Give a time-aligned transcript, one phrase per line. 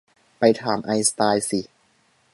[0.39, 1.61] ไปถามไอน์สไตน์สิ